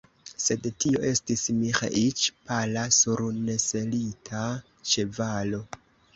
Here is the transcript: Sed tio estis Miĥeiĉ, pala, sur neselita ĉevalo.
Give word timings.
Sed 0.43 0.63
tio 0.83 1.01
estis 1.09 1.43
Miĥeiĉ, 1.57 2.23
pala, 2.47 2.87
sur 3.01 3.23
neselita 3.51 4.43
ĉevalo. 4.95 5.63